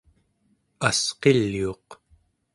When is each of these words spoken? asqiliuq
asqiliuq 0.87 1.87